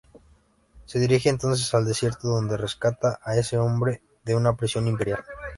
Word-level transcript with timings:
Se 0.87 0.97
dirige 0.97 1.29
entonces 1.29 1.71
al 1.75 1.85
desierto 1.85 2.27
donde 2.27 2.57
rescata 2.57 3.19
a 3.23 3.37
ese 3.37 3.59
hombre 3.59 4.01
de 4.25 4.33
una 4.35 4.55
prisión 4.57 4.87
imperial. 4.87 5.23